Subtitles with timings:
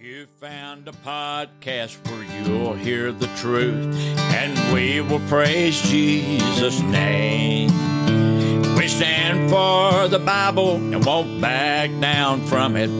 [0.00, 7.68] You found a podcast where you'll hear the truth, and we will praise Jesus' name.
[8.76, 12.90] We stand for the Bible and won't back down from it,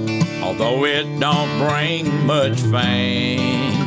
[0.42, 3.86] although it don't bring much fame.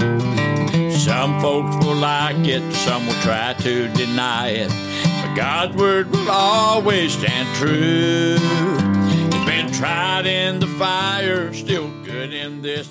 [0.91, 4.69] Some folks will like it, some will try to deny it,
[5.03, 8.37] but God's word will always stand true.
[8.39, 11.91] It's been tried in the fire, still.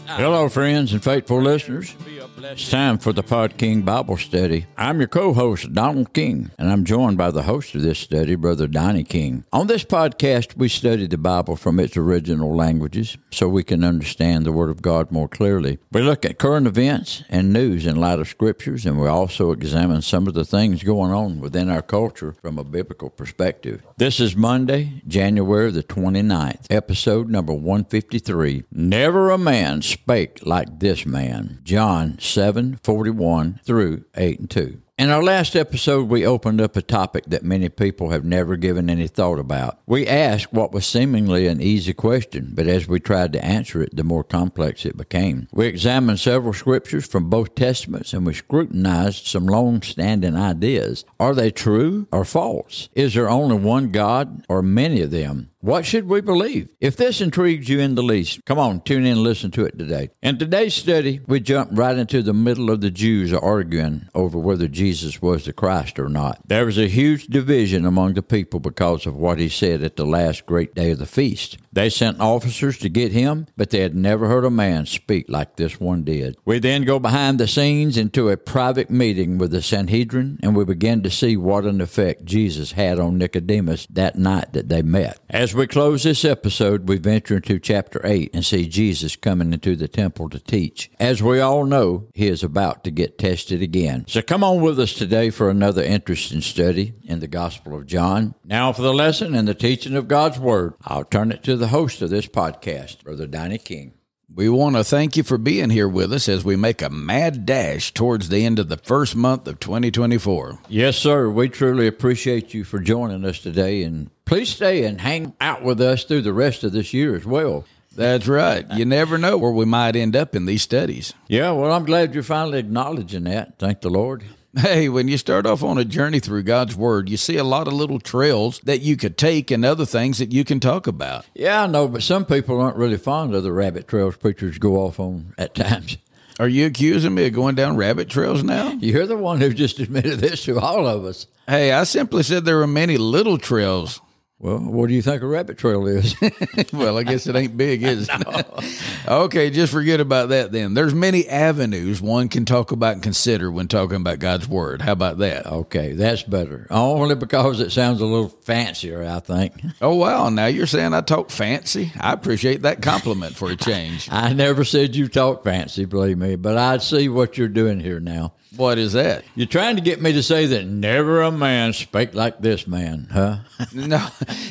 [0.06, 1.94] Hello, friends and faithful listeners.
[2.42, 4.64] It's time for the Pod King Bible Study.
[4.78, 8.34] I'm your co host, Donald King, and I'm joined by the host of this study,
[8.34, 9.44] Brother Donnie King.
[9.52, 14.46] On this podcast, we study the Bible from its original languages so we can understand
[14.46, 15.80] the Word of God more clearly.
[15.92, 20.00] We look at current events and news in light of Scriptures, and we also examine
[20.00, 23.82] some of the things going on within our culture from a biblical perspective.
[23.98, 28.64] This is Monday, January the 29th, episode number 153.
[28.72, 31.60] Never a man spake like this man.
[31.64, 34.82] John 7 41 through 8 and 2.
[35.00, 38.90] In our last episode, we opened up a topic that many people have never given
[38.90, 39.78] any thought about.
[39.86, 43.96] We asked what was seemingly an easy question, but as we tried to answer it,
[43.96, 45.48] the more complex it became.
[45.52, 51.06] We examined several scriptures from both testaments and we scrutinized some long standing ideas.
[51.18, 52.90] Are they true or false?
[52.94, 55.48] Is there only one God or many of them?
[55.62, 56.70] What should we believe?
[56.80, 59.78] If this intrigues you in the least, come on, tune in and listen to it
[59.78, 60.08] today.
[60.22, 64.68] In today's study, we jump right into the middle of the Jews arguing over whether
[64.68, 64.89] Jesus
[65.22, 66.40] was the Christ or not.
[66.46, 70.06] There was a huge division among the people because of what he said at the
[70.06, 71.58] last great day of the feast.
[71.72, 75.56] They sent officers to get him, but they had never heard a man speak like
[75.56, 76.36] this one did.
[76.44, 80.64] We then go behind the scenes into a private meeting with the Sanhedrin, and we
[80.64, 85.20] begin to see what an effect Jesus had on Nicodemus that night that they met.
[85.28, 89.76] As we close this episode, we venture into chapter 8 and see Jesus coming into
[89.76, 90.90] the temple to teach.
[90.98, 94.04] As we all know, he is about to get tested again.
[94.08, 98.34] So come on with us today for another interesting study in the Gospel of John.
[98.44, 101.68] Now for the lesson and the teaching of God's Word, I'll turn it to the
[101.68, 103.92] host of this podcast, Brother Donnie King.
[104.32, 107.44] We want to thank you for being here with us as we make a mad
[107.44, 110.60] dash towards the end of the first month of 2024.
[110.68, 111.28] Yes, sir.
[111.28, 115.80] We truly appreciate you for joining us today, and please stay and hang out with
[115.80, 117.64] us through the rest of this year as well.
[117.96, 118.64] That's right.
[118.70, 121.12] You never know where we might end up in these studies.
[121.26, 123.58] Yeah, well, I'm glad you're finally acknowledging that.
[123.58, 124.24] Thank the Lord.
[124.56, 127.68] Hey, when you start off on a journey through God's Word, you see a lot
[127.68, 131.24] of little trails that you could take and other things that you can talk about.
[131.34, 134.78] Yeah, I know, but some people aren't really fond of the rabbit trails preachers go
[134.78, 135.98] off on at times.
[136.40, 138.70] Are you accusing me of going down rabbit trails now?
[138.80, 141.28] You're the one who just admitted this to all of us.
[141.46, 144.00] Hey, I simply said there are many little trails.
[144.40, 146.14] Well, what do you think a rabbit trail is?
[146.72, 149.04] well, I guess it ain't big, is it?
[149.08, 150.72] okay, just forget about that then.
[150.72, 154.80] There's many avenues one can talk about and consider when talking about God's Word.
[154.80, 155.46] How about that?
[155.46, 156.66] okay, that's better.
[156.70, 159.60] Only because it sounds a little fancier, I think.
[159.82, 160.30] Oh, wow.
[160.30, 161.92] Now you're saying I talk fancy?
[162.00, 164.08] I appreciate that compliment for a change.
[164.10, 168.00] I never said you talk fancy, believe me, but I see what you're doing here
[168.00, 168.32] now.
[168.60, 169.24] What is that?
[169.34, 173.08] You're trying to get me to say that never a man spake like this man,
[173.10, 173.38] huh?
[173.72, 174.06] No,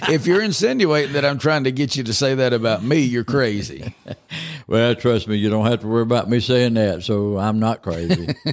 [0.09, 3.23] if you're insinuating that I'm trying to get you to say that about me, you're
[3.23, 3.93] crazy.
[4.67, 7.83] well, trust me, you don't have to worry about me saying that, so I'm not
[7.83, 8.35] crazy.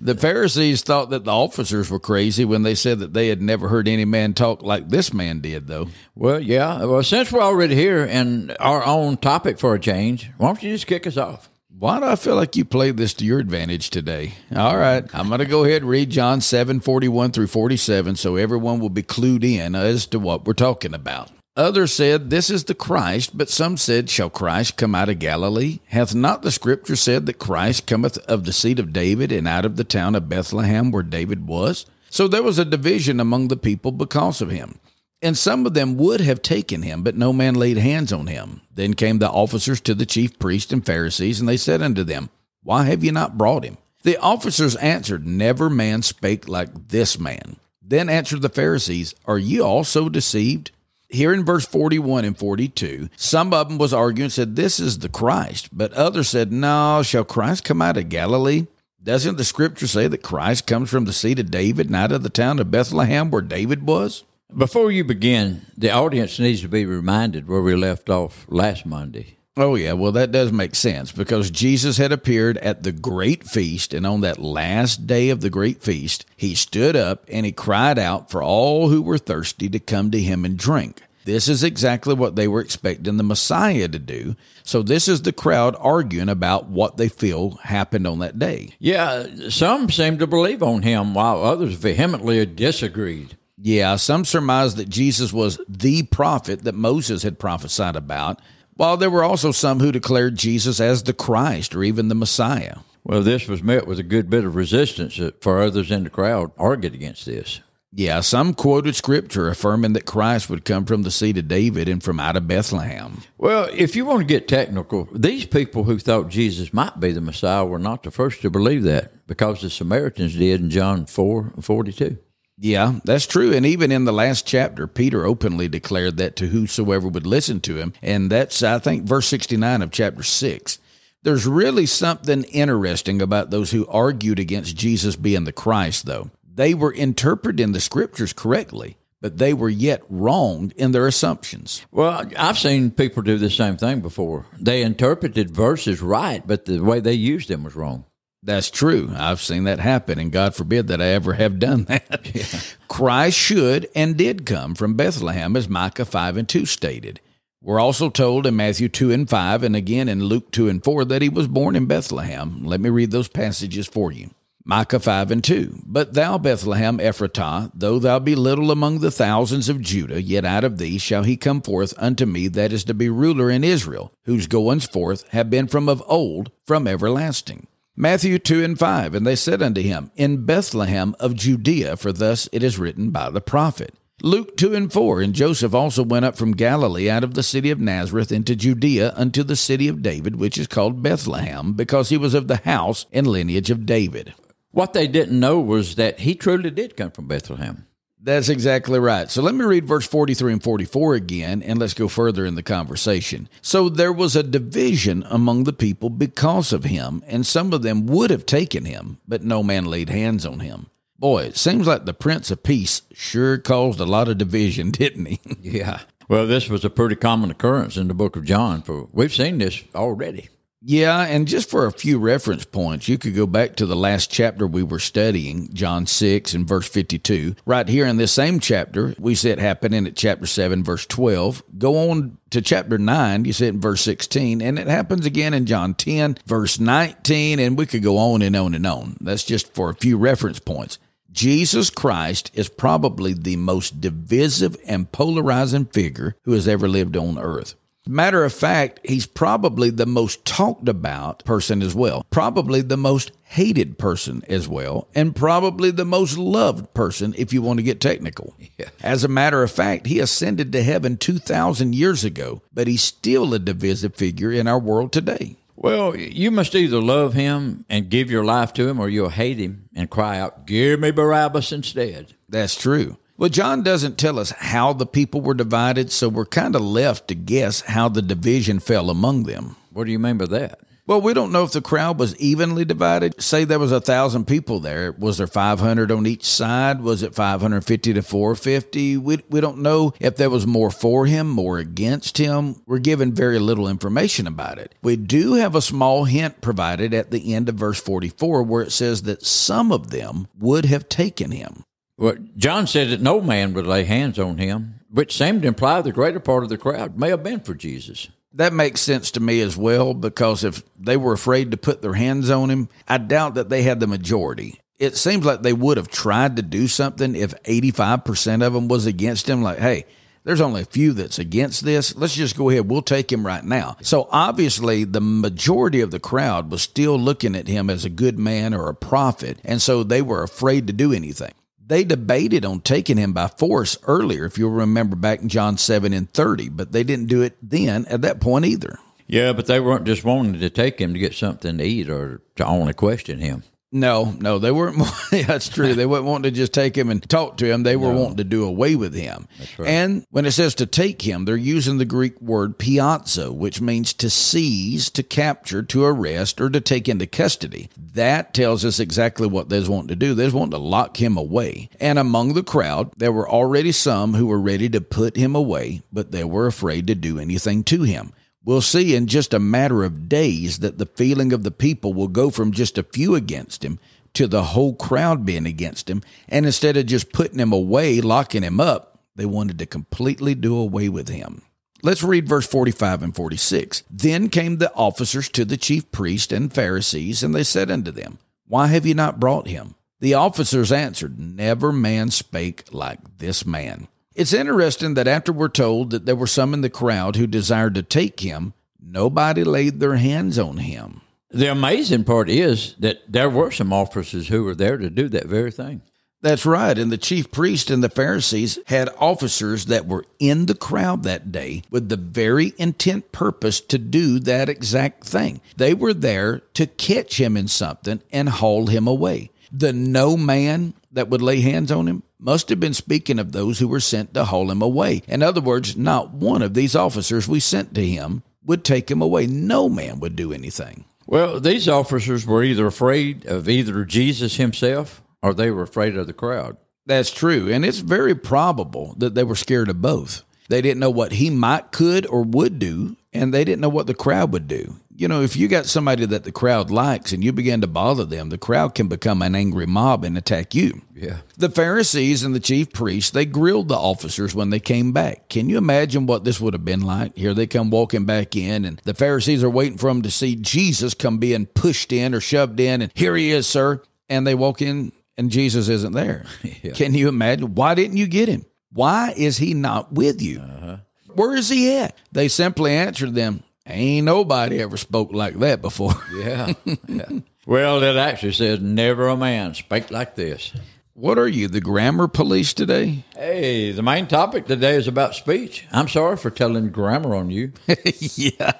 [0.00, 3.68] The Pharisees thought that the officers were crazy when they said that they had never
[3.68, 5.88] heard any man talk like this man did, though.
[6.16, 6.84] well, yeah.
[6.84, 10.72] Well, since we're already here and our own topic for a change, why don't you
[10.72, 11.50] just kick us off?
[11.78, 14.34] Why do I feel like you played this to your advantage today?
[14.54, 18.36] All right, I'm going to go ahead and read John 7 41 through 47 so
[18.36, 21.30] everyone will be clued in as to what we're talking about.
[21.56, 25.80] Others said, This is the Christ, but some said, Shall Christ come out of Galilee?
[25.86, 29.64] Hath not the scripture said that Christ cometh of the seed of David and out
[29.64, 31.86] of the town of Bethlehem where David was?
[32.10, 34.78] So there was a division among the people because of him.
[35.22, 38.60] And some of them would have taken him, but no man laid hands on him.
[38.74, 42.28] Then came the officers to the chief priests and Pharisees, and they said unto them,
[42.64, 43.78] Why have ye not brought him?
[44.02, 47.56] The officers answered, Never man spake like this man.
[47.80, 50.72] Then answered the Pharisees, Are ye also deceived?
[51.08, 55.08] Here in verse 41 and 42, some of them was arguing, said, This is the
[55.08, 55.68] Christ.
[55.70, 58.66] But others said, No, shall Christ come out of Galilee?
[59.02, 62.22] Doesn't the scripture say that Christ comes from the seed of David and out of
[62.22, 64.24] the town of Bethlehem where David was?
[64.56, 69.38] Before you begin, the audience needs to be reminded where we left off last Monday.
[69.56, 69.92] Oh, yeah.
[69.92, 74.20] Well, that does make sense because Jesus had appeared at the great feast, and on
[74.22, 78.42] that last day of the great feast, he stood up and he cried out for
[78.42, 81.02] all who were thirsty to come to him and drink.
[81.24, 84.36] This is exactly what they were expecting the Messiah to do.
[84.64, 88.74] So this is the crowd arguing about what they feel happened on that day.
[88.78, 93.36] Yeah, some seem to believe on him while others vehemently disagreed.
[93.64, 98.40] Yeah, some surmised that Jesus was the prophet that Moses had prophesied about,
[98.74, 102.78] while there were also some who declared Jesus as the Christ or even the Messiah.
[103.04, 106.50] Well, this was met with a good bit of resistance for others in the crowd
[106.58, 107.60] argued against this.
[107.92, 112.02] Yeah, some quoted scripture affirming that Christ would come from the seed of David and
[112.02, 113.18] from out of Bethlehem.
[113.38, 117.20] Well, if you want to get technical, these people who thought Jesus might be the
[117.20, 121.52] Messiah were not the first to believe that because the Samaritans did in John 4
[121.60, 122.18] 42.
[122.62, 123.52] Yeah, that's true.
[123.52, 127.76] And even in the last chapter, Peter openly declared that to whosoever would listen to
[127.76, 127.92] him.
[128.00, 130.78] And that's, I think, verse 69 of chapter 6.
[131.24, 136.30] There's really something interesting about those who argued against Jesus being the Christ, though.
[136.54, 141.84] They were interpreting the scriptures correctly, but they were yet wrong in their assumptions.
[141.90, 144.46] Well, I've seen people do the same thing before.
[144.56, 148.04] They interpreted verses right, but the way they used them was wrong.
[148.42, 149.12] That's true.
[149.16, 152.34] I've seen that happen, and God forbid that I ever have done that.
[152.34, 152.60] Yeah.
[152.88, 157.20] Christ should and did come from Bethlehem, as Micah 5 and 2 stated.
[157.60, 161.04] We're also told in Matthew 2 and 5, and again in Luke 2 and 4,
[161.04, 162.64] that he was born in Bethlehem.
[162.64, 164.30] Let me read those passages for you.
[164.64, 165.82] Micah 5 and 2.
[165.86, 170.64] But thou, Bethlehem Ephratah, though thou be little among the thousands of Judah, yet out
[170.64, 174.12] of thee shall he come forth unto me that is to be ruler in Israel,
[174.24, 177.66] whose goings forth have been from of old, from everlasting.
[177.96, 179.14] Matthew 2 and 5.
[179.14, 183.28] And they said unto him, In Bethlehem of Judea, for thus it is written by
[183.28, 183.94] the prophet.
[184.22, 185.20] Luke 2 and 4.
[185.20, 189.12] And Joseph also went up from Galilee out of the city of Nazareth into Judea
[189.14, 193.04] unto the city of David, which is called Bethlehem, because he was of the house
[193.12, 194.32] and lineage of David.
[194.70, 197.86] What they didn't know was that he truly did come from Bethlehem.
[198.24, 199.28] That's exactly right.
[199.28, 202.62] So let me read verse 43 and 44 again, and let's go further in the
[202.62, 203.48] conversation.
[203.60, 208.06] So there was a division among the people because of him, and some of them
[208.06, 210.86] would have taken him, but no man laid hands on him.
[211.18, 215.26] Boy, it seems like the Prince of Peace sure caused a lot of division, didn't
[215.26, 215.40] he?
[215.60, 216.00] yeah.
[216.28, 219.58] Well, this was a pretty common occurrence in the book of John, for we've seen
[219.58, 220.48] this already.
[220.84, 224.32] Yeah, and just for a few reference points, you could go back to the last
[224.32, 227.54] chapter we were studying, John 6 and verse 52.
[227.64, 231.62] Right here in this same chapter, we see it happening at chapter 7, verse 12.
[231.78, 235.54] Go on to chapter 9, you see it in verse 16, and it happens again
[235.54, 239.16] in John 10, verse 19, and we could go on and on and on.
[239.20, 240.98] That's just for a few reference points.
[241.30, 247.38] Jesus Christ is probably the most divisive and polarizing figure who has ever lived on
[247.38, 247.76] earth.
[248.06, 253.30] Matter of fact, he's probably the most talked about person as well, probably the most
[253.44, 258.00] hated person as well, and probably the most loved person if you want to get
[258.00, 258.54] technical.
[258.76, 258.88] Yeah.
[259.02, 263.54] As a matter of fact, he ascended to heaven 2,000 years ago, but he's still
[263.54, 265.56] a divisive figure in our world today.
[265.76, 269.58] Well, you must either love him and give your life to him, or you'll hate
[269.58, 272.34] him and cry out, Give me Barabbas instead.
[272.48, 273.16] That's true.
[273.36, 277.28] Well, John doesn't tell us how the people were divided, so we're kind of left
[277.28, 279.76] to guess how the division fell among them.
[279.90, 280.80] What do you mean by that?
[281.04, 283.42] Well, we don't know if the crowd was evenly divided.
[283.42, 285.10] Say there was a thousand people there.
[285.10, 287.00] Was there 500 on each side?
[287.00, 289.16] Was it 550 to 450?
[289.16, 292.80] We, we don't know if there was more for him, more against him.
[292.86, 294.94] We're given very little information about it.
[295.02, 298.92] We do have a small hint provided at the end of verse 44 where it
[298.92, 301.84] says that some of them would have taken him.
[302.22, 306.02] Well, John said that no man would lay hands on him, which seemed to imply
[306.02, 308.28] the greater part of the crowd may have been for Jesus.
[308.52, 312.12] That makes sense to me as well because if they were afraid to put their
[312.12, 314.80] hands on him, I doubt that they had the majority.
[315.00, 319.04] It seems like they would have tried to do something if 85% of them was
[319.04, 319.60] against him.
[319.60, 320.04] Like, hey,
[320.44, 322.14] there's only a few that's against this.
[322.14, 322.88] Let's just go ahead.
[322.88, 323.96] We'll take him right now.
[324.00, 328.38] So obviously, the majority of the crowd was still looking at him as a good
[328.38, 329.58] man or a prophet.
[329.64, 331.54] And so they were afraid to do anything.
[331.92, 336.14] They debated on taking him by force earlier, if you'll remember back in John 7
[336.14, 338.98] and 30, but they didn't do it then at that point either.
[339.26, 342.40] Yeah, but they weren't just wanting to take him to get something to eat or
[342.56, 343.64] to only question him.
[343.94, 344.96] No, no, they weren't.
[345.30, 345.94] that's true.
[345.94, 347.82] They weren't wanting to just take him and talk to him.
[347.82, 348.20] They were no.
[348.20, 349.46] wanting to do away with him.
[349.76, 349.88] Right.
[349.88, 354.14] And when it says to take him, they're using the Greek word piazzo, which means
[354.14, 357.90] to seize, to capture, to arrest, or to take into custody.
[358.14, 360.32] That tells us exactly what they was wanting to do.
[360.32, 361.90] They was wanting to lock him away.
[362.00, 366.00] And among the crowd, there were already some who were ready to put him away,
[366.10, 368.32] but they were afraid to do anything to him.
[368.64, 372.28] We'll see in just a matter of days that the feeling of the people will
[372.28, 373.98] go from just a few against him
[374.34, 376.22] to the whole crowd being against him.
[376.48, 380.76] And instead of just putting him away, locking him up, They wanted to completely do
[380.76, 381.62] away with him.
[382.02, 384.02] Let's read verse 45 and 46.
[384.10, 388.38] Then came the officers to the chief priest and Pharisees, and they said unto them,
[388.66, 389.94] Why have ye not brought him?
[390.20, 394.08] The officers answered, Never man spake like this man.
[394.34, 397.94] It's interesting that after we're told that there were some in the crowd who desired
[397.96, 401.20] to take him, nobody laid their hands on him.
[401.50, 405.46] The amazing part is that there were some officers who were there to do that
[405.46, 406.00] very thing.
[406.40, 406.98] That's right.
[406.98, 411.52] And the chief priest and the Pharisees had officers that were in the crowd that
[411.52, 415.60] day with the very intent purpose to do that exact thing.
[415.76, 419.51] They were there to catch him in something and haul him away.
[419.72, 423.78] The no man that would lay hands on him must have been speaking of those
[423.78, 425.22] who were sent to haul him away.
[425.26, 429.22] In other words, not one of these officers we sent to him would take him
[429.22, 429.46] away.
[429.46, 431.04] No man would do anything.
[431.26, 436.26] Well, these officers were either afraid of either Jesus himself or they were afraid of
[436.26, 436.76] the crowd.
[437.06, 437.72] That's true.
[437.72, 440.44] And it's very probable that they were scared of both.
[440.68, 444.06] They didn't know what he might, could, or would do, and they didn't know what
[444.06, 444.96] the crowd would do.
[445.14, 448.24] You know, if you got somebody that the crowd likes and you begin to bother
[448.24, 451.02] them, the crowd can become an angry mob and attack you.
[451.14, 451.38] Yeah.
[451.56, 455.48] The Pharisees and the chief priests, they grilled the officers when they came back.
[455.50, 457.36] Can you imagine what this would have been like?
[457.36, 460.56] Here they come walking back in, and the Pharisees are waiting for them to see
[460.56, 464.02] Jesus come being pushed in or shoved in, and here he is, sir.
[464.30, 466.46] And they walk in and Jesus isn't there.
[466.82, 466.92] yeah.
[466.92, 467.74] Can you imagine?
[467.74, 468.64] Why didn't you get him?
[468.92, 470.60] Why is he not with you?
[470.60, 470.96] Uh-huh.
[471.34, 472.16] Where is he at?
[472.30, 476.14] They simply answered them, Ain't nobody ever spoke like that before.
[476.34, 476.72] yeah.
[477.06, 477.28] yeah.
[477.66, 480.72] Well, it actually says, Never a man spake like this.
[481.12, 483.24] What are you, the grammar police today?
[483.36, 485.86] Hey, the main topic today is about speech.
[485.92, 487.74] I'm sorry for telling grammar on you.
[488.34, 488.72] yeah.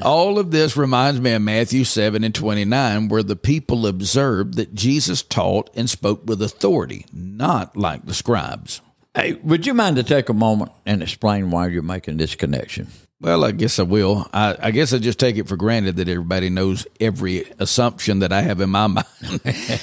[0.00, 4.74] All of this reminds me of Matthew 7 and 29, where the people observed that
[4.74, 8.80] Jesus taught and spoke with authority, not like the scribes.
[9.14, 12.88] Hey, would you mind to take a moment and explain why you're making this connection?
[13.24, 14.28] Well, I guess I will.
[14.34, 18.34] I, I, guess I just take it for granted that everybody knows every assumption that
[18.34, 19.06] I have in my mind.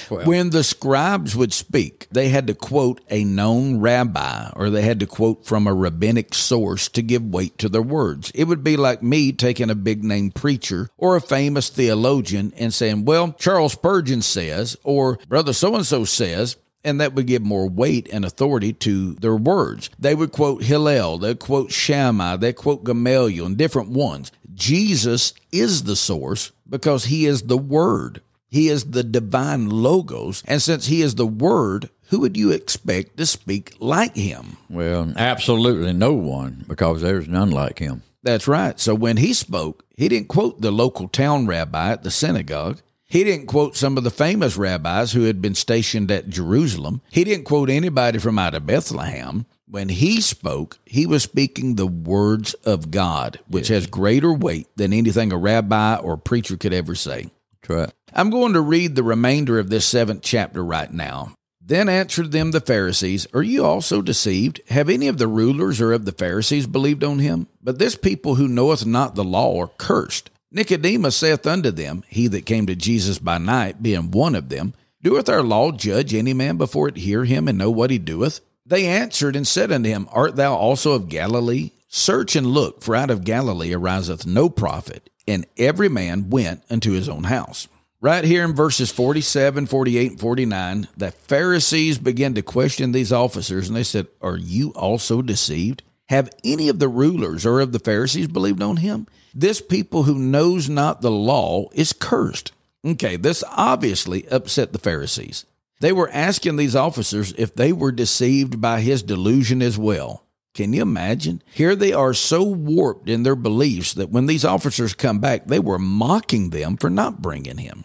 [0.08, 0.26] well.
[0.26, 5.00] When the scribes would speak, they had to quote a known rabbi or they had
[5.00, 8.30] to quote from a rabbinic source to give weight to their words.
[8.32, 12.72] It would be like me taking a big name preacher or a famous theologian and
[12.72, 17.42] saying, well, Charles Spurgeon says, or Brother so and so says, and that would give
[17.42, 19.90] more weight and authority to their words.
[19.98, 24.32] They would quote Hillel, they'd quote Shammai, they quote Gamaliel, and different ones.
[24.54, 28.20] Jesus is the source because he is the Word.
[28.48, 30.42] He is the divine logos.
[30.46, 34.58] And since he is the Word, who would you expect to speak like him?
[34.68, 38.02] Well, absolutely no one, because there's none like him.
[38.22, 38.78] That's right.
[38.78, 42.80] So when he spoke, he didn't quote the local town rabbi at the synagogue.
[43.12, 47.02] He didn't quote some of the famous rabbis who had been stationed at Jerusalem.
[47.10, 49.44] He didn't quote anybody from out of Bethlehem.
[49.68, 53.82] When he spoke, he was speaking the words of God, which yes.
[53.82, 57.26] has greater weight than anything a rabbi or a preacher could ever say.
[57.68, 57.92] Right.
[58.14, 61.34] I'm going to read the remainder of this seventh chapter right now.
[61.60, 64.62] Then answered them the Pharisees, Are you also deceived?
[64.70, 67.46] Have any of the rulers or of the Pharisees believed on him?
[67.62, 70.30] But this people who knoweth not the law are cursed.
[70.52, 74.74] Nicodemus saith unto them, He that came to Jesus by night, being one of them,
[75.02, 78.40] Doeth our law judge any man before it hear him and know what he doeth?
[78.64, 81.70] They answered and said unto him, Art thou also of Galilee?
[81.88, 85.10] Search and look, for out of Galilee ariseth no prophet.
[85.26, 87.66] And every man went unto his own house.
[88.00, 93.68] Right here in verses 47, 48, and 49, the Pharisees began to question these officers,
[93.68, 95.82] and they said, Are you also deceived?
[96.08, 99.06] Have any of the rulers or of the Pharisees believed on him?
[99.34, 102.52] This people who knows not the law is cursed.
[102.84, 105.46] Okay, this obviously upset the Pharisees.
[105.80, 110.24] They were asking these officers if they were deceived by his delusion as well.
[110.54, 111.42] Can you imagine?
[111.54, 115.58] Here they are so warped in their beliefs that when these officers come back, they
[115.58, 117.84] were mocking them for not bringing him.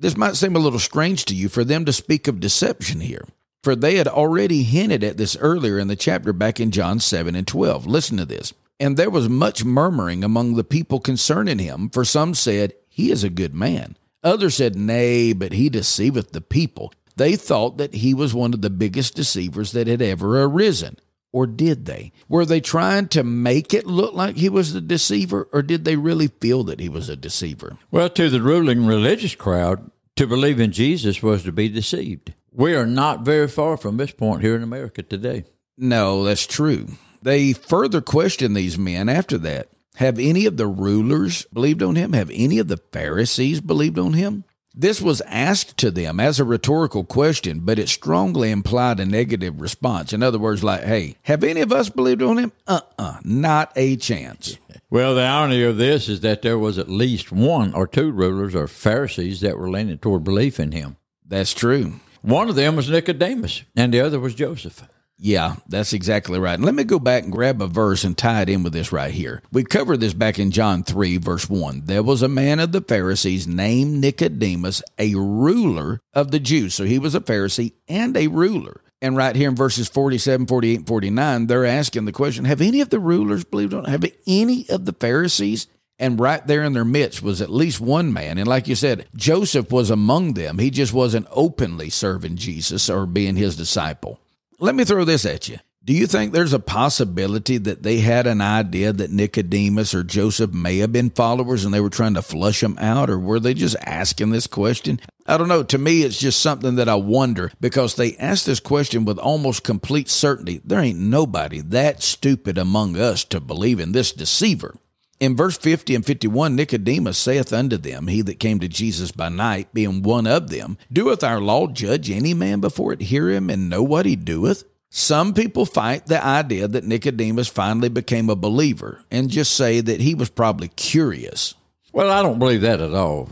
[0.00, 3.24] This might seem a little strange to you for them to speak of deception here,
[3.62, 7.34] for they had already hinted at this earlier in the chapter back in John 7
[7.34, 7.86] and 12.
[7.86, 8.52] Listen to this.
[8.80, 13.24] And there was much murmuring among the people concerning him, for some said, He is
[13.24, 13.96] a good man.
[14.22, 16.92] Others said, Nay, but he deceiveth the people.
[17.16, 20.98] They thought that he was one of the biggest deceivers that had ever arisen.
[21.32, 22.12] Or did they?
[22.28, 25.96] Were they trying to make it look like he was the deceiver, or did they
[25.96, 27.76] really feel that he was a deceiver?
[27.90, 32.32] Well, to the ruling religious crowd, to believe in Jesus was to be deceived.
[32.52, 35.44] We are not very far from this point here in America today.
[35.76, 36.88] No, that's true.
[37.22, 39.68] They further question these men after that.
[39.96, 42.12] Have any of the rulers believed on him?
[42.12, 44.44] Have any of the Pharisees believed on him?
[44.72, 49.60] This was asked to them as a rhetorical question, but it strongly implied a negative
[49.60, 50.12] response.
[50.12, 52.52] In other words, like, hey, have any of us believed on him?
[52.64, 54.56] Uh uh-uh, uh, not a chance.
[54.90, 58.54] Well, the irony of this is that there was at least one or two rulers
[58.54, 60.96] or Pharisees that were leaning toward belief in him.
[61.26, 62.00] That's true.
[62.22, 64.88] One of them was Nicodemus, and the other was Joseph.
[65.20, 66.60] Yeah, that's exactly right.
[66.60, 69.12] Let me go back and grab a verse and tie it in with this right
[69.12, 69.42] here.
[69.50, 71.82] We covered this back in John 3, verse 1.
[71.86, 76.74] There was a man of the Pharisees named Nicodemus, a ruler of the Jews.
[76.74, 78.80] So he was a Pharisee and a ruler.
[79.02, 82.90] And right here in verses 47, 48, 49, they're asking the question Have any of
[82.90, 83.86] the rulers believed on?
[83.86, 85.66] Have any of the Pharisees
[85.98, 88.38] and right there in their midst was at least one man.
[88.38, 90.58] And like you said, Joseph was among them.
[90.58, 94.20] He just wasn't openly serving Jesus or being his disciple.
[94.60, 95.58] Let me throw this at you.
[95.84, 100.52] Do you think there's a possibility that they had an idea that Nicodemus or Joseph
[100.52, 103.54] may have been followers and they were trying to flush them out, or were they
[103.54, 105.00] just asking this question?
[105.26, 105.62] I don't know.
[105.62, 109.62] To me, it's just something that I wonder because they asked this question with almost
[109.62, 110.60] complete certainty.
[110.64, 114.74] There ain't nobody that stupid among us to believe in this deceiver.
[115.20, 119.28] In verse 50 and 51, Nicodemus saith unto them, He that came to Jesus by
[119.28, 123.50] night, being one of them, doeth our law judge any man before it hear him
[123.50, 124.64] and know what he doeth?
[124.90, 130.00] Some people fight the idea that Nicodemus finally became a believer and just say that
[130.00, 131.54] he was probably curious.
[131.92, 133.28] Well, I don't believe that at all.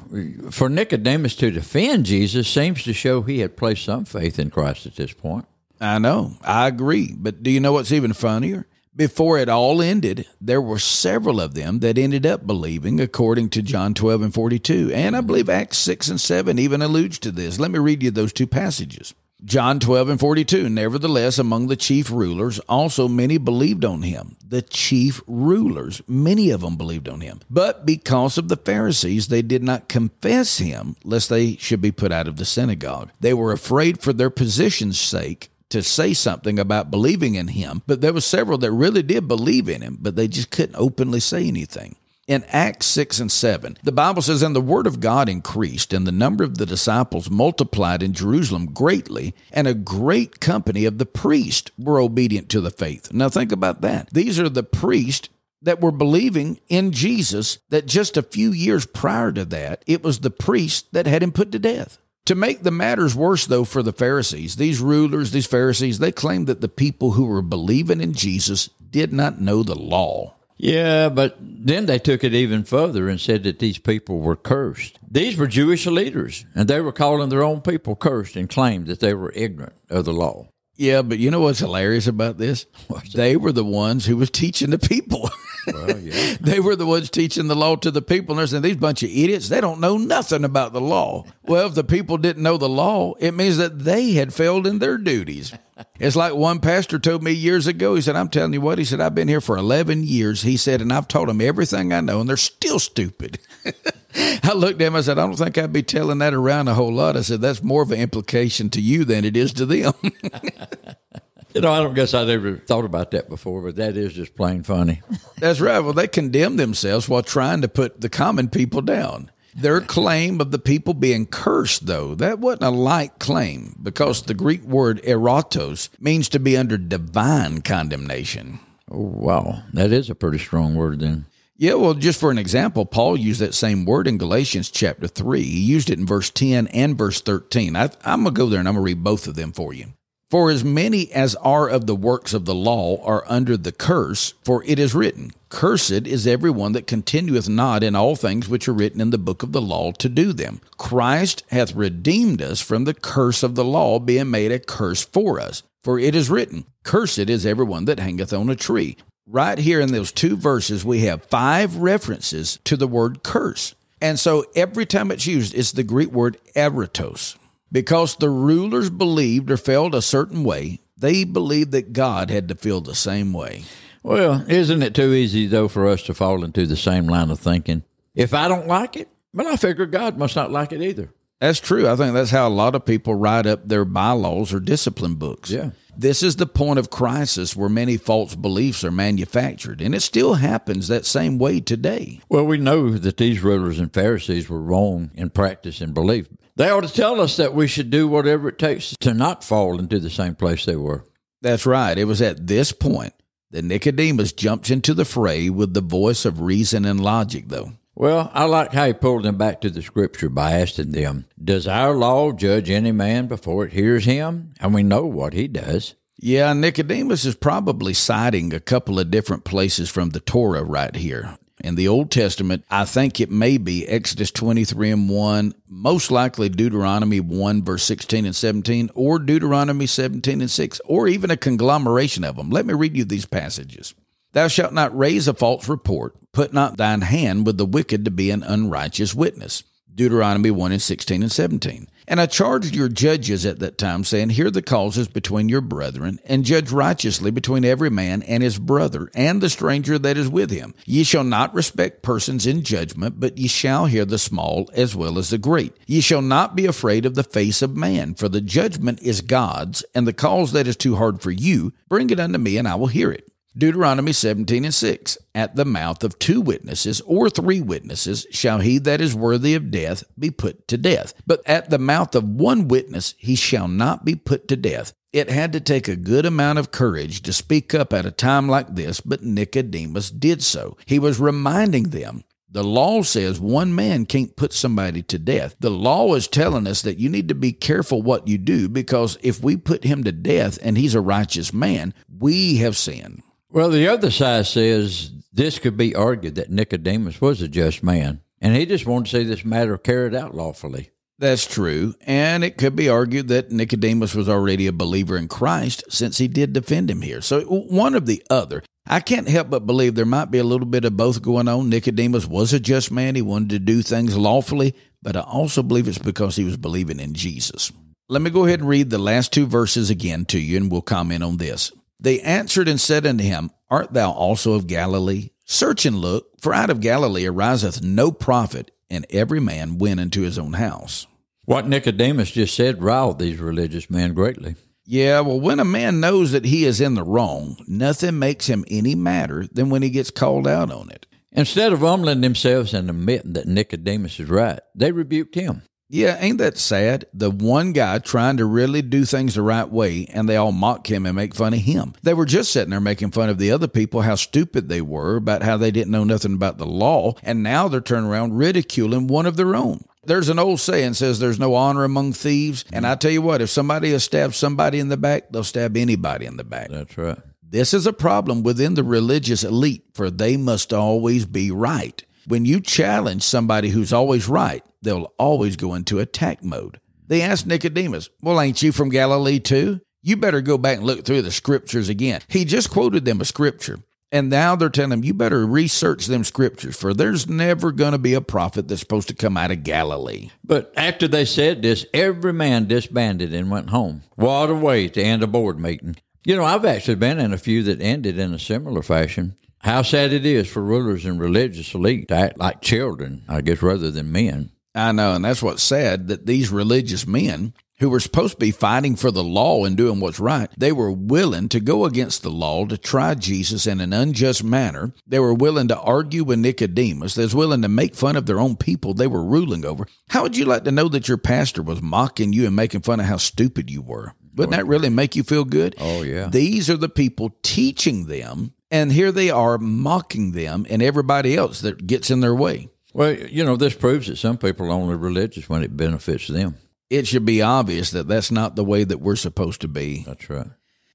[0.50, 4.86] For Nicodemus to defend Jesus seems to show he had placed some faith in Christ
[4.86, 5.46] at this point.
[5.80, 6.32] I know.
[6.42, 7.14] I agree.
[7.16, 8.66] But do you know what's even funnier?
[8.96, 13.60] Before it all ended, there were several of them that ended up believing, according to
[13.60, 14.90] John 12 and 42.
[14.94, 17.60] And I believe Acts 6 and 7 even alludes to this.
[17.60, 19.12] Let me read you those two passages.
[19.44, 20.70] John 12 and 42.
[20.70, 24.38] Nevertheless, among the chief rulers, also many believed on him.
[24.42, 27.40] The chief rulers, many of them believed on him.
[27.50, 32.12] But because of the Pharisees, they did not confess him, lest they should be put
[32.12, 33.10] out of the synagogue.
[33.20, 38.00] They were afraid for their position's sake to say something about believing in him, but
[38.00, 41.46] there were several that really did believe in him, but they just couldn't openly say
[41.46, 41.96] anything.
[42.26, 46.04] In Acts 6 and 7, the Bible says, And the word of God increased, and
[46.04, 51.06] the number of the disciples multiplied in Jerusalem greatly, and a great company of the
[51.06, 53.12] priests were obedient to the faith.
[53.12, 54.10] Now think about that.
[54.12, 55.28] These are the priests
[55.62, 60.20] that were believing in Jesus, that just a few years prior to that, it was
[60.20, 61.98] the priests that had him put to death.
[62.26, 66.48] To make the matters worse, though, for the Pharisees, these rulers, these Pharisees, they claimed
[66.48, 70.34] that the people who were believing in Jesus did not know the law.
[70.58, 74.98] Yeah, but then they took it even further and said that these people were cursed.
[75.08, 79.00] These were Jewish leaders, and they were calling their own people cursed and claimed that
[79.00, 80.48] they were ignorant of the law.
[80.76, 82.66] Yeah, but you know what's hilarious about this?
[83.14, 85.30] They were the ones who was teaching the people.
[85.66, 86.36] Yeah.
[86.40, 88.32] they were the ones teaching the law to the people.
[88.32, 91.24] And they're saying, these bunch of idiots, they don't know nothing about the law.
[91.42, 94.78] Well, if the people didn't know the law, it means that they had failed in
[94.78, 95.52] their duties.
[95.98, 97.94] It's like one pastor told me years ago.
[97.94, 100.42] He said, I'm telling you what, he said, I've been here for 11 years.
[100.42, 103.38] He said, and I've taught them everything I know, and they're still stupid.
[104.42, 104.96] I looked at him.
[104.96, 107.16] I said, I don't think I'd be telling that around a whole lot.
[107.16, 109.92] I said, that's more of an implication to you than it is to them.
[111.56, 114.34] you know, I don't guess I'd ever thought about that before, but that is just
[114.34, 115.00] plain funny.
[115.38, 115.80] that's right.
[115.80, 119.30] Well, they condemn themselves while trying to put the common people down.
[119.54, 124.34] Their claim of the people being cursed, though, that wasn't a light claim because the
[124.34, 128.60] Greek word eratos means to be under divine condemnation.
[128.90, 129.62] Oh, wow.
[129.72, 131.24] That is a pretty strong word then.
[131.56, 135.42] Yeah, well, just for an example, Paul used that same word in Galatians chapter 3.
[135.42, 137.76] He used it in verse 10 and verse 13.
[137.76, 139.72] I, am going to go there and I'm going to read both of them for
[139.72, 139.94] you.
[140.36, 144.34] For as many as are of the works of the law are under the curse,
[144.44, 148.68] for it is written, Cursed is every one that continueth not in all things which
[148.68, 150.60] are written in the book of the law to do them.
[150.76, 155.40] Christ hath redeemed us from the curse of the law, being made a curse for
[155.40, 155.62] us.
[155.82, 158.98] For it is written, Cursed is every one that hangeth on a tree.
[159.26, 163.74] Right here in those two verses, we have five references to the word curse.
[164.02, 167.38] And so every time it's used, it's the Greek word eratos.
[167.72, 172.54] Because the rulers believed or felt a certain way, they believed that God had to
[172.54, 173.64] feel the same way.
[174.02, 177.40] Well, isn't it too easy, though, for us to fall into the same line of
[177.40, 177.82] thinking?
[178.14, 181.12] If I don't like it, well, I figure God must not like it either.
[181.40, 181.88] That's true.
[181.88, 185.50] I think that's how a lot of people write up their bylaws or discipline books.
[185.50, 185.70] Yeah.
[185.94, 190.34] This is the point of crisis where many false beliefs are manufactured, and it still
[190.34, 192.20] happens that same way today.
[192.28, 196.28] Well, we know that these rulers and Pharisees were wrong in practice and belief.
[196.56, 199.78] They ought to tell us that we should do whatever it takes to not fall
[199.78, 201.04] into the same place they were.
[201.42, 201.96] That's right.
[201.96, 203.12] It was at this point
[203.50, 207.72] that Nicodemus jumps into the fray with the voice of reason and logic, though.
[207.94, 211.66] Well, I like how he pulled them back to the scripture by asking them, Does
[211.66, 214.52] our law judge any man before it hears him?
[214.60, 215.94] And we know what he does.
[216.18, 221.36] Yeah, Nicodemus is probably citing a couple of different places from the Torah right here.
[221.66, 226.48] In the Old Testament, I think it may be Exodus 23 and 1, most likely
[226.48, 232.22] Deuteronomy 1, verse 16 and 17, or Deuteronomy 17 and 6, or even a conglomeration
[232.22, 232.50] of them.
[232.50, 233.94] Let me read you these passages.
[234.32, 236.14] Thou shalt not raise a false report.
[236.30, 239.64] Put not thine hand with the wicked to be an unrighteous witness.
[239.96, 241.88] Deuteronomy 1 and 16 and 17.
[242.08, 246.20] And I charged your judges at that time, saying, Hear the causes between your brethren,
[246.24, 250.50] and judge righteously between every man and his brother, and the stranger that is with
[250.50, 250.74] him.
[250.84, 255.18] Ye shall not respect persons in judgment, but ye shall hear the small as well
[255.18, 255.72] as the great.
[255.86, 259.82] Ye shall not be afraid of the face of man, for the judgment is God's,
[259.94, 262.76] and the cause that is too hard for you, bring it unto me, and I
[262.76, 263.28] will hear it.
[263.56, 265.18] Deuteronomy 17 and 6.
[265.34, 269.70] At the mouth of two witnesses or three witnesses shall he that is worthy of
[269.70, 271.14] death be put to death.
[271.26, 274.92] But at the mouth of one witness he shall not be put to death.
[275.12, 278.48] It had to take a good amount of courage to speak up at a time
[278.48, 280.76] like this, but Nicodemus did so.
[280.84, 285.56] He was reminding them the law says one man can't put somebody to death.
[285.60, 289.18] The law is telling us that you need to be careful what you do because
[289.22, 293.22] if we put him to death and he's a righteous man, we have sinned.
[293.56, 298.20] Well, the other side says this could be argued that Nicodemus was a just man,
[298.38, 300.90] and he just wanted to see this matter carried out lawfully.
[301.18, 301.94] That's true.
[302.02, 306.28] And it could be argued that Nicodemus was already a believer in Christ since he
[306.28, 307.22] did defend him here.
[307.22, 308.62] So one of the other.
[308.86, 311.70] I can't help but believe there might be a little bit of both going on.
[311.70, 313.14] Nicodemus was a just man.
[313.14, 317.00] He wanted to do things lawfully, but I also believe it's because he was believing
[317.00, 317.72] in Jesus.
[318.10, 320.82] Let me go ahead and read the last two verses again to you, and we'll
[320.82, 321.72] comment on this.
[321.98, 325.30] They answered and said unto him, Art thou also of Galilee?
[325.44, 330.22] Search and look, for out of Galilee ariseth no prophet, and every man went into
[330.22, 331.06] his own house.
[331.44, 334.56] What Nicodemus just said riled these religious men greatly.
[334.84, 338.64] Yeah, well, when a man knows that he is in the wrong, nothing makes him
[338.68, 341.06] any madder than when he gets called out on it.
[341.32, 345.62] Instead of humbling themselves and admitting that Nicodemus is right, they rebuked him.
[345.88, 347.04] Yeah, ain't that sad?
[347.14, 350.90] The one guy trying to really do things the right way, and they all mock
[350.90, 351.94] him and make fun of him.
[352.02, 355.16] They were just sitting there making fun of the other people, how stupid they were
[355.16, 359.06] about how they didn't know nothing about the law, and now they're turning around ridiculing
[359.06, 359.84] one of their own.
[360.04, 363.40] There's an old saying says there's no honor among thieves, and I tell you what,
[363.40, 366.68] if somebody has stabbed somebody in the back, they'll stab anybody in the back.
[366.68, 367.18] That's right.
[367.48, 372.04] This is a problem within the religious elite, for they must always be right.
[372.26, 376.80] When you challenge somebody who's always right, they'll always go into attack mode.
[377.06, 379.80] They asked Nicodemus, Well, ain't you from Galilee too?
[380.02, 382.20] You better go back and look through the scriptures again.
[382.28, 383.78] He just quoted them a scripture.
[384.10, 387.98] And now they're telling him, you better research them scriptures, for there's never going to
[387.98, 390.30] be a prophet that's supposed to come out of Galilee.
[390.44, 394.02] But after they said this, every man disbanded and went home.
[394.14, 395.96] What a way to end a board meeting.
[396.24, 399.36] You know, I've actually been in a few that ended in a similar fashion.
[399.60, 403.62] How sad it is for rulers and religious elite to act like children, I guess,
[403.62, 404.50] rather than men.
[404.74, 408.50] I know, and that's what's sad that these religious men who were supposed to be
[408.50, 412.30] fighting for the law and doing what's right, they were willing to go against the
[412.30, 414.92] law to try Jesus in an unjust manner.
[415.06, 417.14] They were willing to argue with Nicodemus.
[417.14, 419.86] They was willing to make fun of their own people they were ruling over.
[420.10, 423.00] How would you like to know that your pastor was mocking you and making fun
[423.00, 424.14] of how stupid you were?
[424.34, 425.74] Wouldn't that really make you feel good?
[425.78, 426.28] Oh, yeah.
[426.28, 431.60] These are the people teaching them and here they are mocking them and everybody else
[431.60, 432.68] that gets in their way.
[432.92, 436.56] Well, you know, this proves that some people are only religious when it benefits them.
[436.88, 440.04] It should be obvious that that's not the way that we're supposed to be.
[440.06, 440.46] That's right.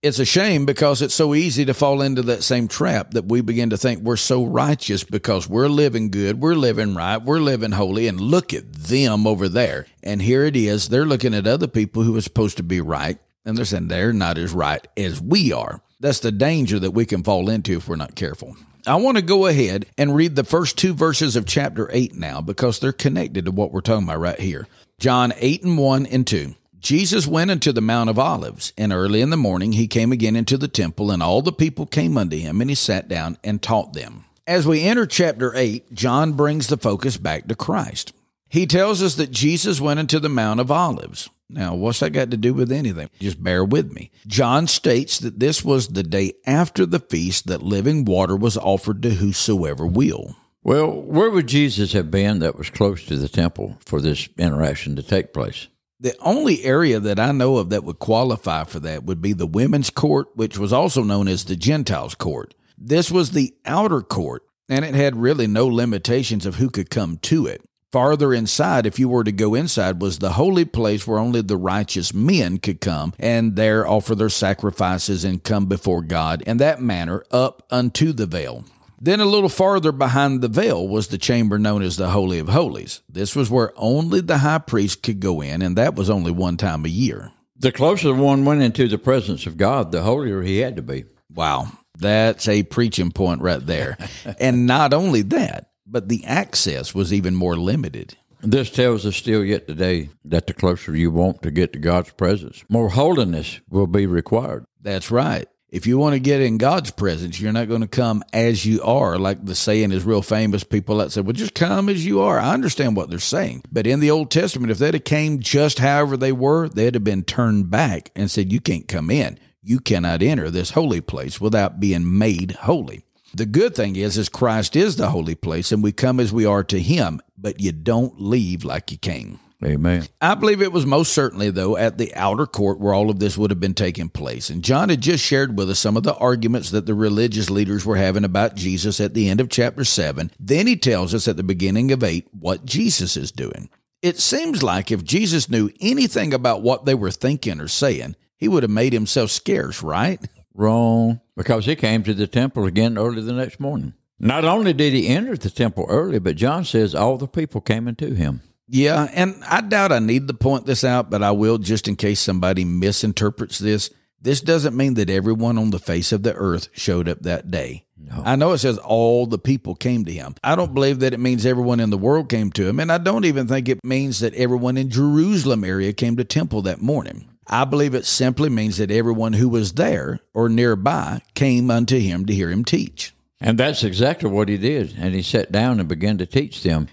[0.01, 3.41] It's a shame because it's so easy to fall into that same trap that we
[3.41, 7.73] begin to think we're so righteous because we're living good, we're living right, we're living
[7.73, 9.85] holy, and look at them over there.
[10.01, 13.19] And here it is, they're looking at other people who are supposed to be right,
[13.45, 15.83] and they're saying they're not as right as we are.
[16.01, 18.57] That's the danger that we can fall into if we're not careful.
[18.87, 22.41] I want to go ahead and read the first two verses of chapter 8 now
[22.41, 24.67] because they're connected to what we're talking about right here.
[24.99, 26.55] John 8 and 1 and 2.
[26.79, 30.35] Jesus went into the Mount of Olives, and early in the morning he came again
[30.35, 33.61] into the temple, and all the people came unto him, and he sat down and
[33.61, 34.25] taught them.
[34.47, 38.13] As we enter chapter 8, John brings the focus back to Christ.
[38.51, 41.29] He tells us that Jesus went into the Mount of Olives.
[41.49, 43.09] Now, what's that got to do with anything?
[43.17, 44.11] Just bear with me.
[44.27, 49.01] John states that this was the day after the feast that living water was offered
[49.03, 50.35] to whosoever will.
[50.63, 54.97] Well, where would Jesus have been that was close to the temple for this interaction
[54.97, 55.69] to take place?
[56.01, 59.47] The only area that I know of that would qualify for that would be the
[59.47, 62.53] women's court, which was also known as the Gentiles' court.
[62.77, 67.17] This was the outer court and it had really no limitations of who could come
[67.17, 67.61] to it.
[67.91, 71.57] Farther inside, if you were to go inside, was the holy place where only the
[71.57, 76.81] righteous men could come and there offer their sacrifices and come before God in that
[76.81, 78.63] manner up unto the veil.
[78.97, 82.47] Then a little farther behind the veil was the chamber known as the Holy of
[82.47, 83.01] Holies.
[83.09, 86.55] This was where only the high priest could go in, and that was only one
[86.55, 87.31] time a year.
[87.57, 91.05] The closer one went into the presence of God, the holier he had to be.
[91.33, 93.97] Wow, that's a preaching point right there.
[94.39, 98.17] and not only that, but the access was even more limited.
[98.41, 102.11] This tells us still yet today that the closer you want to get to God's
[102.11, 104.65] presence, more holiness will be required.
[104.81, 105.47] That's right.
[105.69, 108.81] If you want to get in God's presence, you're not going to come as you
[108.83, 109.17] are.
[109.17, 110.65] Like the saying is real famous.
[110.65, 112.37] People that say, well, just come as you are.
[112.37, 113.63] I understand what they're saying.
[113.71, 117.05] But in the Old Testament, if they'd have came just however they were, they'd have
[117.05, 119.39] been turned back and said, you can't come in.
[119.63, 123.05] You cannot enter this holy place without being made holy.
[123.33, 126.45] The good thing is, is Christ is the holy place and we come as we
[126.45, 129.39] are to him, but you don't leave like you came.
[129.63, 130.07] Amen.
[130.19, 133.37] I believe it was most certainly, though, at the outer court where all of this
[133.37, 134.49] would have been taking place.
[134.49, 137.85] And John had just shared with us some of the arguments that the religious leaders
[137.85, 140.31] were having about Jesus at the end of chapter 7.
[140.39, 143.69] Then he tells us at the beginning of 8 what Jesus is doing.
[144.01, 148.47] It seems like if Jesus knew anything about what they were thinking or saying, he
[148.47, 150.19] would have made himself scarce, right?
[150.53, 153.93] Wrong, because he came to the temple again early the next morning.
[154.19, 157.87] Not only did he enter the temple early, but John says all the people came
[157.87, 158.41] into him.
[158.67, 161.95] Yeah, and I doubt I need to point this out, but I will just in
[161.95, 163.89] case somebody misinterprets this.
[164.21, 167.85] This doesn't mean that everyone on the face of the earth showed up that day.
[167.97, 168.21] No.
[168.23, 170.35] I know it says all the people came to him.
[170.43, 172.99] I don't believe that it means everyone in the world came to him, and I
[172.99, 177.27] don't even think it means that everyone in Jerusalem area came to temple that morning.
[177.51, 182.25] I believe it simply means that everyone who was there or nearby came unto him
[182.25, 183.13] to hear him teach.
[183.41, 184.95] And that's exactly what he did.
[184.97, 186.87] And he sat down and began to teach them.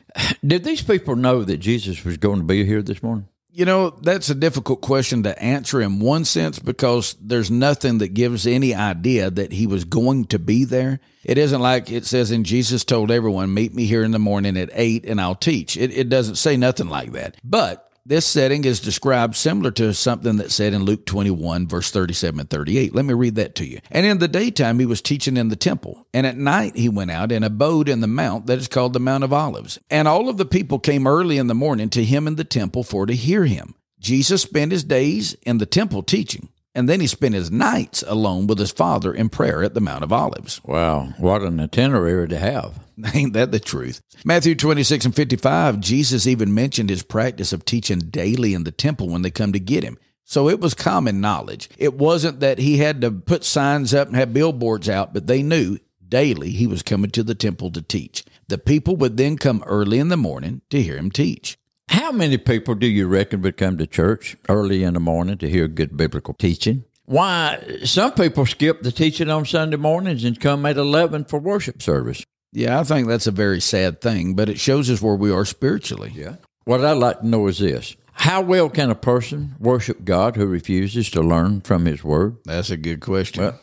[0.45, 3.29] Did these people know that Jesus was going to be here this morning?
[3.51, 8.15] You know, that's a difficult question to answer in one sense because there's nothing that
[8.15, 11.01] gives any idea that he was going to be there.
[11.25, 14.57] It isn't like it says, and Jesus told everyone, Meet me here in the morning
[14.57, 15.77] at eight and I'll teach.
[15.77, 17.37] It, it doesn't say nothing like that.
[17.43, 22.41] But this setting is described similar to something that's said in Luke 21, verse 37
[22.41, 22.95] and 38.
[22.95, 23.81] Let me read that to you.
[23.91, 26.07] And in the daytime, he was teaching in the temple.
[26.15, 29.01] And at night, he went out and abode in the mount that is called the
[29.01, 29.79] Mount of Olives.
[29.91, 32.83] And all of the people came early in the morning to him in the temple
[32.83, 33.75] for to hear him.
[34.01, 36.49] Jesus spent his days in the temple teaching.
[36.79, 40.05] And then he spent his nights alone with his father in prayer at the Mount
[40.05, 40.61] of Olives.
[40.63, 42.87] Wow, what an itinerary to have.
[43.15, 44.01] Ain't that the truth?
[44.25, 49.09] Matthew 26 and 55, Jesus even mentioned his practice of teaching daily in the temple
[49.09, 49.99] when they come to get him.
[50.23, 51.69] So it was common knowledge.
[51.79, 55.43] It wasn't that he had to put signs up and have billboards out, but they
[55.43, 58.25] knew daily he was coming to the temple to teach.
[58.47, 61.59] The people would then come early in the morning to hear him teach.
[61.89, 65.49] How many people do you reckon would come to church early in the morning to
[65.49, 66.85] hear good biblical teaching?
[67.07, 71.81] Why, some people skip the teaching on Sunday mornings and come at 11 for worship
[71.81, 72.23] service.
[72.53, 75.47] Yeah, I think that's a very sad thing, but it shows us where we are
[75.47, 76.13] spiritually.
[76.15, 76.37] Yeah.
[76.65, 80.47] What I'd like to know is this How well can a person worship God who
[80.47, 82.37] refuses to learn from His Word?
[82.45, 83.45] That's a good question.
[83.45, 83.61] Well,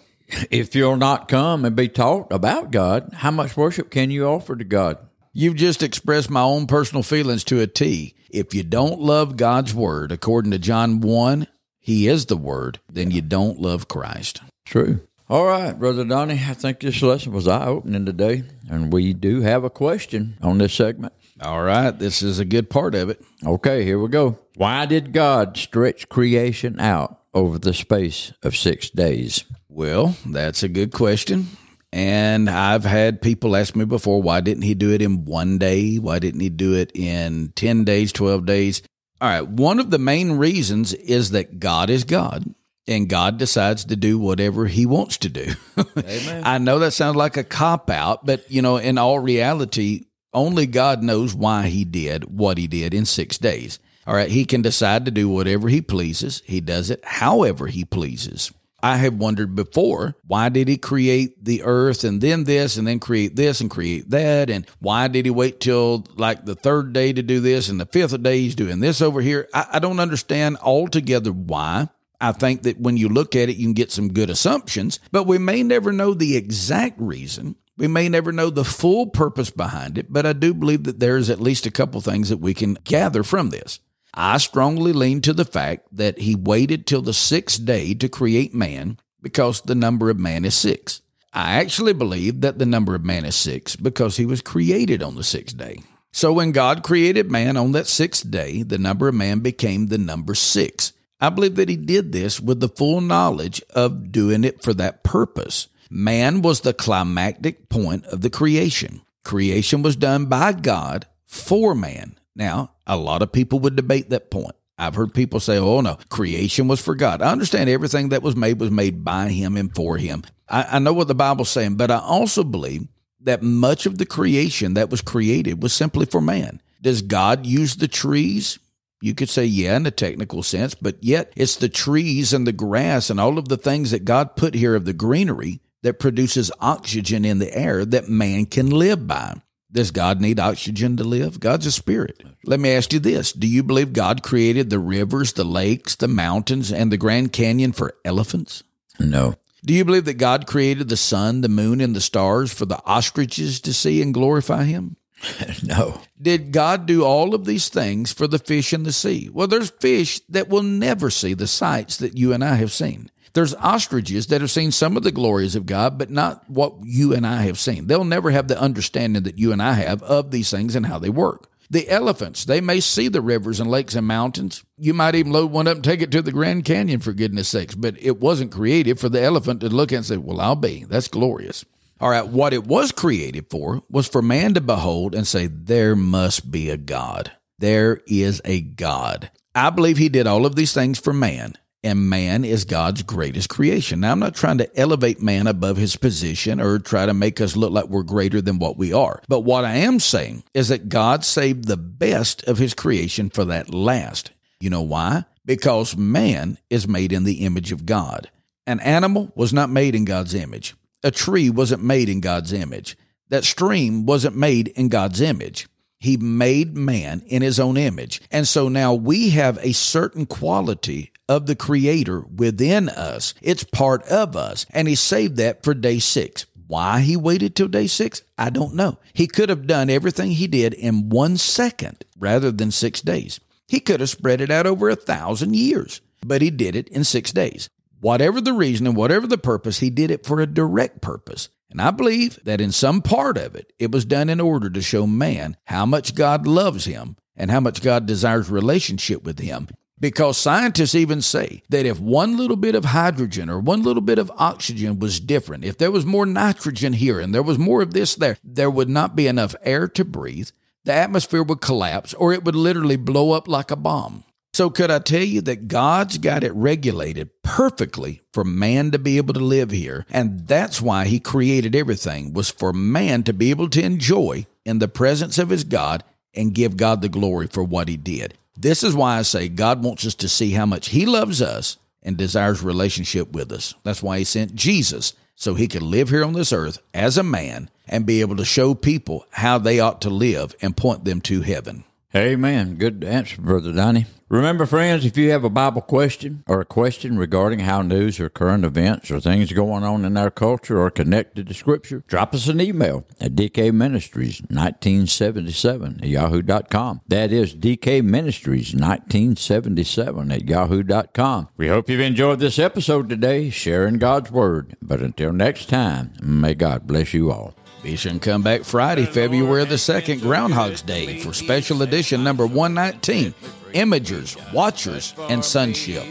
[0.50, 4.56] if you'll not come and be taught about God, how much worship can you offer
[4.56, 4.98] to God?
[5.34, 8.15] You've just expressed my own personal feelings to a T.
[8.36, 11.48] If you don't love God's Word, according to John 1,
[11.80, 14.42] He is the Word, then you don't love Christ.
[14.66, 15.00] True.
[15.30, 19.40] All right, Brother Donnie, I think this lesson was eye opening today, and we do
[19.40, 21.14] have a question on this segment.
[21.42, 23.24] All right, this is a good part of it.
[23.46, 24.38] Okay, here we go.
[24.58, 29.46] Why did God stretch creation out over the space of six days?
[29.70, 31.48] Well, that's a good question.
[31.96, 35.96] And I've had people ask me before, why didn't he do it in one day?
[35.96, 38.82] Why didn't he do it in 10 days, 12 days?
[39.22, 42.54] All right, one of the main reasons is that God is God
[42.86, 45.54] and God decides to do whatever he wants to do.
[46.44, 50.68] I know that sounds like a cop out, but you know, in all reality, only
[50.68, 53.80] God knows why he did what he did in 6 days.
[54.06, 56.44] All right, he can decide to do whatever he pleases.
[56.46, 58.52] He does it however he pleases.
[58.86, 63.00] I have wondered before, why did he create the earth and then this and then
[63.00, 64.52] create this and create that?
[64.52, 67.88] And why did he wait till like the third day to do this and the
[67.88, 69.50] fifth day he's doing this over here?
[69.56, 71.90] I, I don't understand altogether why.
[72.22, 75.24] I think that when you look at it, you can get some good assumptions, but
[75.24, 77.56] we may never know the exact reason.
[77.78, 81.32] We may never know the full purpose behind it, but I do believe that there's
[81.32, 83.80] at least a couple things that we can gather from this.
[84.16, 88.54] I strongly lean to the fact that he waited till the sixth day to create
[88.54, 91.02] man because the number of man is six.
[91.34, 95.16] I actually believe that the number of man is six because he was created on
[95.16, 95.80] the sixth day.
[96.14, 99.98] So when God created man on that sixth day, the number of man became the
[99.98, 100.94] number six.
[101.20, 105.04] I believe that he did this with the full knowledge of doing it for that
[105.04, 105.68] purpose.
[105.90, 109.02] Man was the climactic point of the creation.
[109.26, 112.18] Creation was done by God for man.
[112.34, 114.56] Now, a lot of people would debate that point.
[114.78, 117.22] I've heard people say, oh no, creation was for God.
[117.22, 120.24] I understand everything that was made was made by him and for him.
[120.50, 122.88] I, I know what the Bible's saying, but I also believe
[123.22, 126.62] that much of the creation that was created was simply for man.
[126.82, 128.60] Does God use the trees?
[129.02, 132.52] You could say, yeah, in a technical sense, but yet it's the trees and the
[132.52, 136.52] grass and all of the things that God put here of the greenery that produces
[136.60, 139.36] oxygen in the air that man can live by.
[139.76, 141.42] Does God need oxygen to live?
[141.42, 142.24] God's a spirit.
[142.46, 146.08] Let me ask you this Do you believe God created the rivers, the lakes, the
[146.08, 148.64] mountains, and the Grand Canyon for elephants?
[149.02, 149.36] No.
[149.66, 152.82] Do you believe that God created the sun, the moon, and the stars for the
[152.86, 154.96] ostriches to see and glorify Him?
[155.64, 156.00] no.
[156.22, 159.30] Did God do all of these things for the fish in the sea?
[159.30, 163.12] Well, there's fish that will never see the sights that you and I have seen.
[163.36, 167.14] There's ostriches that have seen some of the glories of God, but not what you
[167.14, 167.88] and I have seen.
[167.88, 171.00] They'll never have the understanding that you and I have of these things and how
[171.00, 171.50] they work.
[171.70, 174.64] The elephants, they may see the rivers and lakes and mountains.
[174.78, 177.50] You might even load one up and take it to the Grand Canyon for goodness
[177.50, 180.56] sakes, but it wasn't created for the elephant to look at and say, Well, I'll
[180.56, 180.86] be.
[180.86, 181.66] That's glorious.
[182.00, 185.98] All right, what it was created for was for man to behold and say, There
[185.98, 187.34] must be a God.
[187.60, 189.30] There is a God.
[189.54, 193.48] I believe he did all of these things for man and man is God's greatest
[193.48, 194.00] creation.
[194.00, 197.56] Now, I'm not trying to elevate man above his position or try to make us
[197.56, 199.22] look like we're greater than what we are.
[199.30, 203.46] But what I am saying is that God saved the best of his creation for
[203.46, 204.32] that last.
[204.60, 205.26] You know why?
[205.46, 208.32] Because man is made in the image of God.
[208.66, 210.74] An animal was not made in God's image.
[211.04, 212.98] A tree wasn't made in God's image.
[213.30, 215.68] That stream wasn't made in God's image.
[216.00, 218.22] He made man in his own image.
[218.32, 223.34] And so now we have a certain quality of the Creator within us.
[223.42, 224.66] It's part of us.
[224.72, 226.46] And He saved that for day six.
[226.68, 228.98] Why he waited till day six, I don't know.
[229.14, 233.40] He could have done everything he did in one second rather than six days.
[233.68, 237.04] He could have spread it out over a thousand years, but he did it in
[237.04, 237.70] six days.
[238.00, 241.50] Whatever the reason and whatever the purpose, he did it for a direct purpose.
[241.70, 244.82] And I believe that in some part of it, it was done in order to
[244.82, 249.68] show man how much God loves him and how much God desires relationship with him.
[250.00, 254.20] Because scientists even say that if one little bit of hydrogen or one little bit
[254.20, 257.94] of oxygen was different, if there was more nitrogen here and there was more of
[257.94, 260.50] this there, there would not be enough air to breathe.
[260.84, 264.26] The atmosphere would collapse or it would literally blow up like a bomb.
[264.54, 269.18] So, could I tell you that God's got it regulated perfectly for man to be
[269.18, 270.06] able to live here?
[270.10, 274.80] And that's why He created everything, was for man to be able to enjoy in
[274.80, 278.38] the presence of His God and give God the glory for what He did.
[278.58, 281.78] This is why I say God wants us to see how much He loves us
[282.04, 283.74] and desires relationship with us.
[283.84, 287.24] That's why He sent Jesus, so He could live here on this earth as a
[287.24, 291.22] man and be able to show people how they ought to live and point them
[291.22, 291.85] to heaven.
[292.16, 292.76] Amen.
[292.76, 294.06] Good answer, Brother Donnie.
[294.30, 298.28] Remember, friends, if you have a Bible question or a question regarding how news or
[298.28, 302.48] current events or things going on in our culture are connected to Scripture, drop us
[302.48, 307.02] an email at DK Ministries 1977 at yahoo.com.
[307.08, 311.50] That is DK Ministries 1977 at yahoo.com.
[311.58, 314.76] We hope you've enjoyed this episode today, sharing God's Word.
[314.82, 317.54] But until next time, may God bless you all.
[317.86, 322.48] Be sure and come back Friday, February the 2nd, Groundhog's Day, for special edition number
[322.48, 323.36] 119
[323.74, 326.04] Imagers, Watchers, and Sonship.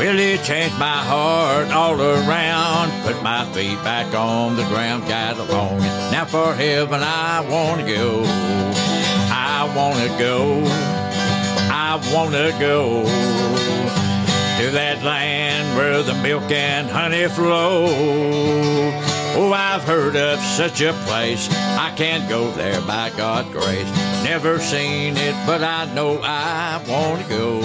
[0.00, 2.90] Really changed my heart all around.
[3.04, 5.78] Put my feet back on the ground, got along.
[6.10, 8.24] Now for heaven I want to go.
[8.26, 10.64] I want to go.
[11.70, 13.04] I want to go
[14.62, 19.11] to that land where the milk and honey flow.
[19.34, 21.48] Oh, I've heard of such a place.
[21.50, 23.90] I can't go there by God's grace.
[24.22, 27.60] Never seen it, but I know I want to go.